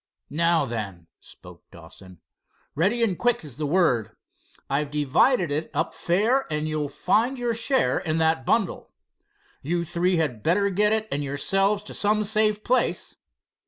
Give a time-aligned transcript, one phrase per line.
[0.31, 2.21] "Now, then," spoke Dawson,
[2.73, 4.15] "ready and quick is the word.
[4.67, 8.89] I've divided it up fair, and you'll find your share in that bundle.
[9.61, 13.15] You three had better get it and yourselves to some safe place."